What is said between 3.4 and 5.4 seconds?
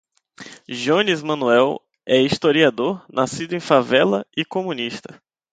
em favela e comunista